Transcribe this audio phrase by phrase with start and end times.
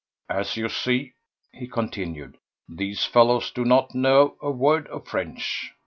[0.31, 1.13] "As you see,"
[1.53, 5.73] he continued, "these fellows do not know a word of French.